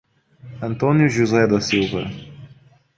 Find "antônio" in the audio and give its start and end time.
0.59-1.07